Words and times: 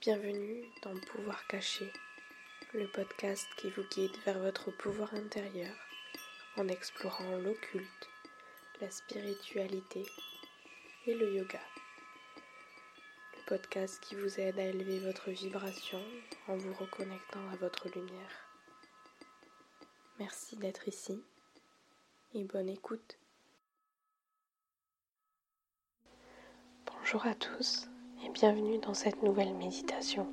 Bienvenue 0.00 0.64
dans 0.80 0.98
Pouvoir 0.98 1.46
caché, 1.46 1.92
le 2.72 2.86
podcast 2.86 3.46
qui 3.58 3.68
vous 3.68 3.82
guide 3.90 4.16
vers 4.24 4.38
votre 4.38 4.70
pouvoir 4.70 5.12
intérieur 5.12 5.76
en 6.56 6.68
explorant 6.68 7.36
l'occulte, 7.36 8.08
la 8.80 8.90
spiritualité 8.90 10.06
et 11.06 11.12
le 11.12 11.34
yoga. 11.34 11.60
Le 13.36 13.44
podcast 13.46 14.00
qui 14.00 14.14
vous 14.14 14.40
aide 14.40 14.58
à 14.58 14.64
élever 14.64 15.00
votre 15.00 15.28
vibration 15.32 16.02
en 16.48 16.56
vous 16.56 16.72
reconnectant 16.72 17.46
à 17.52 17.56
votre 17.56 17.90
lumière. 17.90 18.48
Merci 20.18 20.56
d'être 20.56 20.88
ici 20.88 21.22
et 22.32 22.44
bonne 22.44 22.70
écoute. 22.70 23.18
Bonjour 26.86 27.26
à 27.26 27.34
tous 27.34 27.86
et 28.24 28.28
bienvenue 28.30 28.78
dans 28.78 28.94
cette 28.94 29.22
nouvelle 29.22 29.54
méditation. 29.54 30.26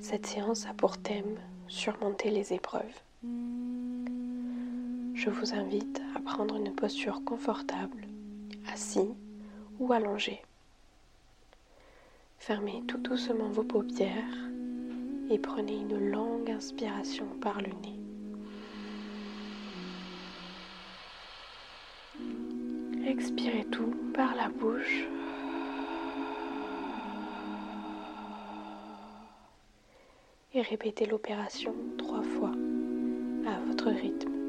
Cette 0.00 0.26
séance 0.26 0.66
a 0.66 0.74
pour 0.74 0.98
thème 0.98 1.38
surmonter 1.68 2.30
les 2.30 2.52
épreuves. 2.52 3.00
Je 5.14 5.30
vous 5.30 5.54
invite 5.54 6.00
à 6.14 6.20
prendre 6.20 6.56
une 6.56 6.74
posture 6.74 7.22
confortable, 7.24 8.06
assis 8.72 9.10
ou 9.78 9.92
allongé. 9.92 10.42
Fermez 12.38 12.82
tout 12.86 12.98
doucement 12.98 13.48
vos 13.48 13.64
paupières 13.64 14.48
et 15.30 15.38
prenez 15.38 15.76
une 15.76 16.10
longue 16.10 16.50
inspiration 16.50 17.26
par 17.40 17.60
le 17.60 17.68
nez. 17.68 17.98
Expirez 23.06 23.64
tout 23.66 23.94
par 24.14 24.34
la 24.34 24.48
bouche. 24.48 25.06
Et 30.60 30.62
répétez 30.62 31.06
l'opération 31.06 31.74
trois 31.96 32.22
fois 32.22 32.52
à 33.46 33.58
votre 33.66 33.88
rythme. 33.88 34.39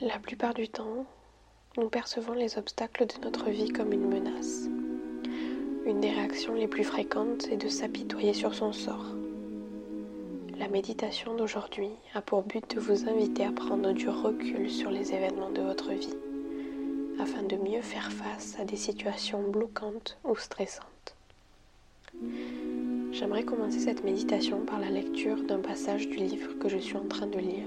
La 0.00 0.20
plupart 0.20 0.54
du 0.54 0.68
temps, 0.68 1.06
nous 1.76 1.88
percevons 1.88 2.32
les 2.32 2.56
obstacles 2.56 3.06
de 3.06 3.24
notre 3.24 3.50
vie 3.50 3.70
comme 3.70 3.92
une 3.92 4.08
menace. 4.08 4.68
Une 5.86 6.00
des 6.00 6.10
réactions 6.10 6.54
les 6.54 6.68
plus 6.68 6.84
fréquentes 6.84 7.48
est 7.48 7.56
de 7.56 7.66
s'apitoyer 7.68 8.32
sur 8.32 8.54
son 8.54 8.72
sort. 8.72 9.06
La 10.56 10.68
méditation 10.68 11.34
d'aujourd'hui 11.34 11.90
a 12.14 12.22
pour 12.22 12.42
but 12.42 12.76
de 12.76 12.78
vous 12.78 13.08
inviter 13.08 13.44
à 13.44 13.50
prendre 13.50 13.90
du 13.90 14.08
recul 14.08 14.70
sur 14.70 14.92
les 14.92 15.12
événements 15.12 15.50
de 15.50 15.62
votre 15.62 15.90
vie, 15.90 16.14
afin 17.18 17.42
de 17.42 17.56
mieux 17.56 17.82
faire 17.82 18.12
face 18.12 18.56
à 18.60 18.64
des 18.64 18.76
situations 18.76 19.42
bloquantes 19.50 20.16
ou 20.22 20.36
stressantes. 20.36 21.16
J'aimerais 23.10 23.42
commencer 23.42 23.80
cette 23.80 24.04
méditation 24.04 24.64
par 24.64 24.78
la 24.78 24.90
lecture 24.90 25.42
d'un 25.42 25.58
passage 25.58 26.08
du 26.08 26.18
livre 26.18 26.56
que 26.60 26.68
je 26.68 26.78
suis 26.78 26.96
en 26.96 27.08
train 27.08 27.26
de 27.26 27.38
lire. 27.38 27.66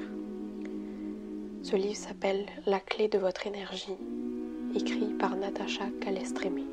Ce 1.63 1.75
livre 1.75 1.95
s'appelle 1.95 2.47
La 2.65 2.79
clé 2.79 3.07
de 3.07 3.19
votre 3.19 3.45
énergie, 3.45 3.95
écrit 4.75 5.13
par 5.19 5.35
Natacha 5.35 5.85
Calestrémé. 6.01 6.63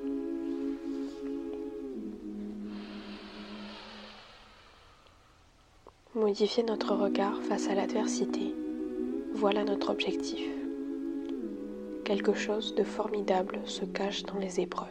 Modifier 6.15 6.63
notre 6.63 6.95
regard 6.95 7.39
face 7.43 7.69
à 7.69 7.75
l'adversité, 7.75 8.55
voilà 9.35 9.63
notre 9.63 9.91
objectif. 9.91 10.49
Quelque 12.05 12.33
chose 12.33 12.75
de 12.75 12.83
formidable 12.83 13.61
se 13.67 13.85
cache 13.85 14.23
dans 14.23 14.39
les 14.39 14.59
épreuves. 14.59 14.89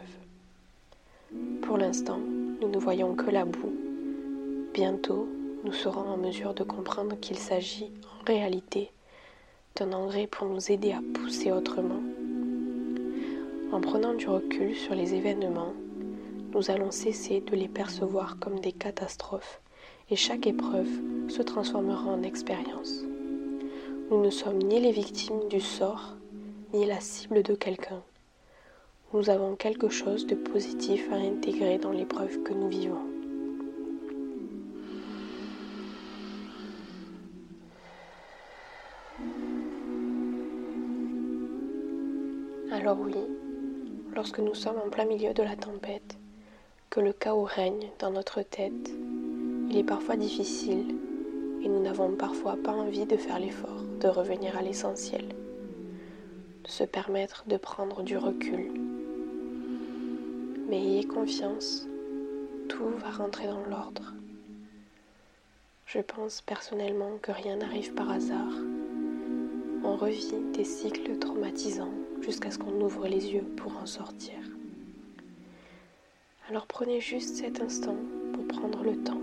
Pour 1.62 1.76
l'instant, 1.76 2.20
nous 2.60 2.68
ne 2.68 2.78
voyons 2.78 3.16
que 3.16 3.30
la 3.30 3.44
boue. 3.44 3.74
Bientôt, 4.72 5.28
nous 5.64 5.72
serons 5.72 6.08
en 6.08 6.16
mesure 6.16 6.54
de 6.54 6.62
comprendre 6.62 7.18
qu'il 7.18 7.36
s'agit 7.36 7.90
en 8.20 8.24
réalité 8.24 8.92
un 9.80 9.92
engrais 9.92 10.26
pour 10.26 10.48
nous 10.48 10.72
aider 10.72 10.92
à 10.92 11.00
pousser 11.14 11.52
autrement. 11.52 12.02
En 13.70 13.80
prenant 13.80 14.14
du 14.14 14.26
recul 14.26 14.74
sur 14.74 14.94
les 14.94 15.14
événements, 15.14 15.74
nous 16.54 16.70
allons 16.70 16.90
cesser 16.90 17.40
de 17.40 17.54
les 17.54 17.68
percevoir 17.68 18.38
comme 18.40 18.58
des 18.60 18.72
catastrophes 18.72 19.60
et 20.10 20.16
chaque 20.16 20.46
épreuve 20.46 20.88
se 21.28 21.42
transformera 21.42 22.10
en 22.10 22.22
expérience. 22.22 23.02
Nous 24.10 24.22
ne 24.22 24.30
sommes 24.30 24.58
ni 24.58 24.80
les 24.80 24.92
victimes 24.92 25.48
du 25.48 25.60
sort, 25.60 26.16
ni 26.72 26.86
la 26.86 27.00
cible 27.00 27.42
de 27.42 27.54
quelqu'un. 27.54 28.02
Nous 29.12 29.30
avons 29.30 29.54
quelque 29.54 29.90
chose 29.90 30.26
de 30.26 30.34
positif 30.34 31.08
à 31.12 31.16
intégrer 31.16 31.78
dans 31.78 31.92
l'épreuve 31.92 32.42
que 32.42 32.54
nous 32.54 32.68
vivons. 32.68 33.17
Alors 42.88 43.04
oui, 43.04 43.16
lorsque 44.14 44.38
nous 44.38 44.54
sommes 44.54 44.78
en 44.82 44.88
plein 44.88 45.04
milieu 45.04 45.34
de 45.34 45.42
la 45.42 45.56
tempête, 45.56 46.16
que 46.88 47.00
le 47.00 47.12
chaos 47.12 47.44
règne 47.44 47.90
dans 47.98 48.10
notre 48.10 48.40
tête, 48.40 48.90
il 49.68 49.76
est 49.76 49.84
parfois 49.84 50.16
difficile 50.16 50.96
et 51.62 51.68
nous 51.68 51.82
n'avons 51.82 52.12
parfois 52.12 52.56
pas 52.56 52.72
envie 52.72 53.04
de 53.04 53.18
faire 53.18 53.40
l'effort 53.40 53.82
de 54.00 54.08
revenir 54.08 54.56
à 54.56 54.62
l'essentiel, 54.62 55.26
de 56.64 56.68
se 56.70 56.82
permettre 56.82 57.44
de 57.46 57.58
prendre 57.58 58.02
du 58.02 58.16
recul. 58.16 58.72
Mais 60.70 60.78
ayez 60.78 61.04
confiance, 61.04 61.86
tout 62.70 62.88
va 63.02 63.10
rentrer 63.10 63.48
dans 63.48 63.66
l'ordre. 63.68 64.14
Je 65.84 66.00
pense 66.00 66.40
personnellement 66.40 67.18
que 67.20 67.32
rien 67.32 67.56
n'arrive 67.56 67.92
par 67.92 68.10
hasard. 68.10 68.54
On 69.84 69.94
revit 69.94 70.32
des 70.54 70.64
cycles 70.64 71.18
traumatisants 71.18 71.92
jusqu'à 72.22 72.50
ce 72.50 72.58
qu'on 72.58 72.80
ouvre 72.80 73.06
les 73.06 73.32
yeux 73.32 73.44
pour 73.56 73.76
en 73.76 73.86
sortir. 73.86 74.38
Alors 76.48 76.66
prenez 76.66 77.00
juste 77.00 77.36
cet 77.36 77.60
instant 77.60 77.96
pour 78.32 78.46
prendre 78.46 78.82
le 78.82 78.96
temps, 78.96 79.20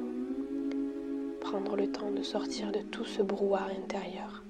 prendre 1.41 1.75
le 1.75 1.91
temps 1.91 2.11
de 2.11 2.22
sortir 2.22 2.72
de 2.72 2.79
tout 2.79 3.05
ce 3.05 3.22
brouhaha 3.23 3.69
intérieur. 3.75 4.44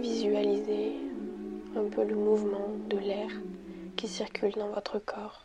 Visualisez 0.00 0.92
un 1.76 1.84
peu 1.90 2.04
le 2.04 2.14
mouvement 2.14 2.70
de 2.88 2.98
l'air 2.98 3.30
qui 3.96 4.06
circule 4.06 4.52
dans 4.52 4.70
votre 4.70 4.98
corps, 4.98 5.44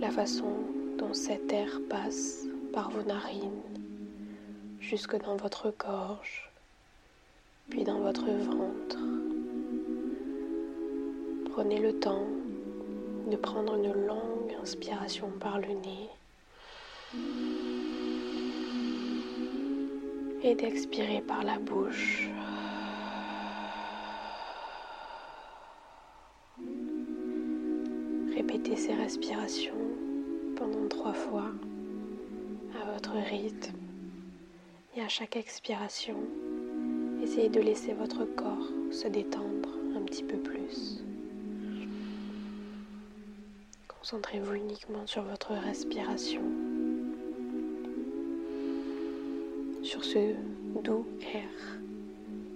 la 0.00 0.10
façon 0.10 0.52
dont 0.98 1.14
cet 1.14 1.52
air 1.52 1.80
passe 1.88 2.44
par 2.72 2.90
vos 2.90 3.02
narines 3.02 3.75
jusque 4.80 5.16
dans 5.16 5.36
votre 5.36 5.72
gorge, 5.78 6.50
puis 7.70 7.84
dans 7.84 8.00
votre 8.00 8.26
ventre. 8.26 8.98
Prenez 11.52 11.78
le 11.78 11.98
temps 11.98 12.26
de 13.30 13.36
prendre 13.36 13.74
une 13.76 13.92
longue 14.06 14.54
inspiration 14.62 15.30
par 15.40 15.58
le 15.58 15.68
nez 15.68 16.10
et 20.42 20.54
d'expirer 20.54 21.22
par 21.22 21.42
la 21.42 21.58
bouche. 21.58 22.28
Répétez 28.34 28.76
ces 28.76 28.94
respirations 28.94 29.74
pendant 30.56 30.86
trois 30.88 31.14
fois 31.14 31.50
à 32.80 32.92
votre 32.92 33.12
rythme. 33.12 33.85
Et 34.96 35.02
à 35.02 35.08
chaque 35.08 35.36
expiration, 35.36 36.16
essayez 37.22 37.50
de 37.50 37.60
laisser 37.60 37.92
votre 37.92 38.24
corps 38.24 38.66
se 38.90 39.06
détendre 39.08 39.68
un 39.94 40.00
petit 40.00 40.22
peu 40.22 40.38
plus. 40.38 41.02
Concentrez-vous 43.88 44.54
uniquement 44.54 45.06
sur 45.06 45.22
votre 45.22 45.52
respiration, 45.52 46.40
sur 49.82 50.02
ce 50.02 50.34
doux 50.82 51.06
air 51.34 51.78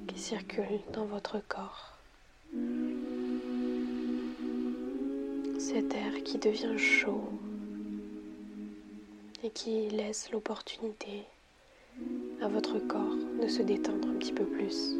qui 0.08 0.18
circule 0.18 0.80
dans 0.94 1.04
votre 1.04 1.42
corps. 1.46 1.98
Cet 5.58 5.92
air 5.94 6.22
qui 6.24 6.38
devient 6.38 6.78
chaud 6.78 7.28
et 9.44 9.50
qui 9.50 9.90
laisse 9.90 10.30
l'opportunité 10.32 11.26
à 12.42 12.48
votre 12.48 12.78
corps 12.78 13.16
de 13.42 13.48
se 13.48 13.62
détendre 13.62 14.08
un 14.08 14.14
petit 14.14 14.32
peu 14.32 14.44
plus. 14.44 14.94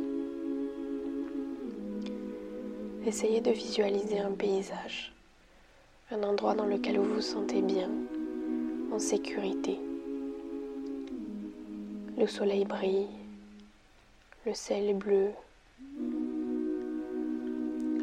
Essayez 3.07 3.41
de 3.41 3.51
visualiser 3.51 4.19
un 4.19 4.33
paysage, 4.33 5.13
un 6.11 6.23
endroit 6.23 6.55
dans 6.55 6.67
lequel 6.67 6.99
vous 6.99 7.15
vous 7.15 7.21
sentez 7.21 7.63
bien, 7.63 7.91
en 8.93 8.99
sécurité. 8.99 9.79
Le 12.19 12.27
soleil 12.27 12.65
brille, 12.65 13.09
le 14.45 14.53
ciel 14.55 14.91
est 14.91 14.95
bleu, 14.95 15.31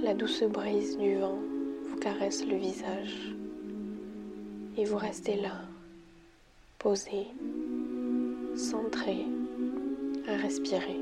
la 0.03 0.13
douce 0.13 0.43
brise 0.43 0.97
du 0.97 1.15
vent 1.15 1.37
vous 1.89 1.97
caresse 1.97 2.45
le 2.45 2.55
visage 2.55 3.35
et 4.77 4.85
vous 4.85 4.97
restez 4.97 5.35
là, 5.35 5.61
posé, 6.79 7.27
centré, 8.57 9.25
à 10.27 10.35
respirer. 10.35 10.99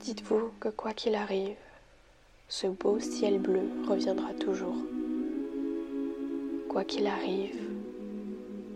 Dites-vous 0.00 0.50
que 0.58 0.70
quoi 0.70 0.94
qu'il 0.94 1.14
arrive, 1.14 1.56
ce 2.48 2.66
beau 2.66 2.98
ciel 2.98 3.38
bleu 3.38 3.68
reviendra 3.86 4.32
toujours. 4.32 4.78
Quoi 6.70 6.84
qu'il 6.84 7.06
arrive, 7.06 7.60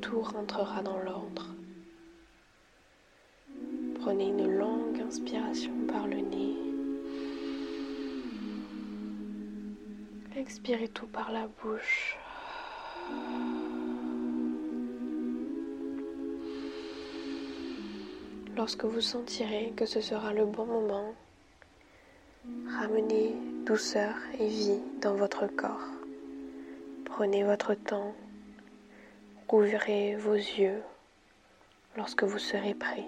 tout 0.02 0.20
rentrera 0.20 0.82
dans 0.82 0.98
l'ordre. 0.98 1.46
Prenez 4.02 4.28
une 4.28 4.54
longue 4.54 5.00
inspiration 5.00 5.72
par 5.88 6.06
le 6.06 6.16
nez. 6.16 6.56
Expirez 10.36 10.88
tout 10.88 11.06
par 11.06 11.32
la 11.32 11.48
bouche. 11.62 12.19
Lorsque 18.60 18.84
vous 18.84 19.00
sentirez 19.00 19.72
que 19.74 19.86
ce 19.86 20.02
sera 20.02 20.34
le 20.34 20.44
bon 20.44 20.66
moment, 20.66 21.14
ramenez 22.78 23.34
douceur 23.64 24.14
et 24.38 24.48
vie 24.48 24.82
dans 25.00 25.14
votre 25.14 25.46
corps. 25.46 25.88
Prenez 27.06 27.42
votre 27.42 27.72
temps, 27.72 28.14
ouvrez 29.50 30.14
vos 30.16 30.34
yeux 30.34 30.82
lorsque 31.96 32.22
vous 32.22 32.38
serez 32.38 32.74
prêt. 32.74 33.06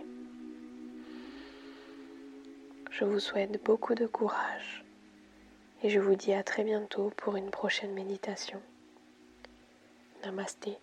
Je 2.90 3.04
vous 3.04 3.20
souhaite 3.20 3.62
beaucoup 3.62 3.94
de 3.94 4.06
courage 4.06 4.82
et 5.82 5.90
je 5.90 6.00
vous 6.00 6.14
dis 6.14 6.32
à 6.32 6.42
très 6.42 6.64
bientôt 6.64 7.12
pour 7.18 7.36
une 7.36 7.50
prochaine 7.50 7.92
méditation. 7.92 8.62
Namasté. 10.24 10.78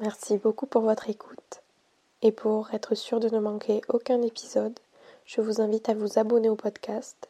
Merci 0.00 0.38
beaucoup 0.38 0.66
pour 0.66 0.82
votre 0.82 1.08
écoute. 1.08 1.62
Et 2.20 2.32
pour 2.32 2.74
être 2.74 2.96
sûr 2.96 3.20
de 3.20 3.28
ne 3.28 3.38
manquer 3.38 3.80
aucun 3.88 4.22
épisode, 4.22 4.76
je 5.24 5.40
vous 5.40 5.60
invite 5.60 5.88
à 5.88 5.94
vous 5.94 6.18
abonner 6.18 6.48
au 6.48 6.56
podcast, 6.56 7.28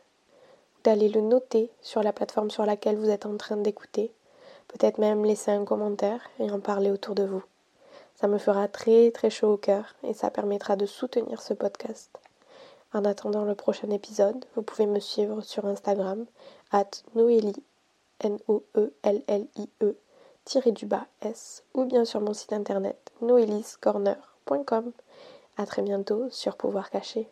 d'aller 0.82 1.10
le 1.10 1.20
noter 1.20 1.70
sur 1.82 2.02
la 2.02 2.14
plateforme 2.14 2.50
sur 2.50 2.64
laquelle 2.64 2.96
vous 2.96 3.10
êtes 3.10 3.26
en 3.26 3.36
train 3.36 3.58
d'écouter, 3.58 4.10
peut-être 4.68 4.96
même 4.96 5.26
laisser 5.26 5.50
un 5.50 5.66
commentaire 5.66 6.22
et 6.38 6.50
en 6.50 6.58
parler 6.58 6.90
autour 6.90 7.14
de 7.14 7.24
vous. 7.24 7.44
Ça 8.14 8.28
me 8.28 8.38
fera 8.38 8.66
très 8.66 9.10
très 9.10 9.28
chaud 9.28 9.52
au 9.52 9.56
cœur 9.58 9.94
et 10.02 10.14
ça 10.14 10.30
permettra 10.30 10.74
de 10.76 10.86
soutenir 10.86 11.42
ce 11.42 11.52
podcast. 11.52 12.18
En 12.94 13.04
attendant 13.04 13.44
le 13.44 13.54
prochain 13.54 13.90
épisode, 13.90 14.42
vous 14.56 14.62
pouvez 14.62 14.86
me 14.86 15.00
suivre 15.00 15.42
sur 15.42 15.66
Instagram, 15.66 16.24
at 16.72 16.90
Noélie, 17.14 17.62
N-O-E-L-L-I-E, 18.20 19.96
S 21.22 21.64
ou 21.74 21.84
bien 21.84 22.04
sur 22.04 22.20
mon 22.20 22.34
site 22.34 22.52
internet 22.52 23.12
noeliscorner.com. 23.22 24.92
À 25.56 25.66
très 25.66 25.82
bientôt 25.82 26.28
sur 26.30 26.56
Pouvoir 26.56 26.90
Caché. 26.90 27.28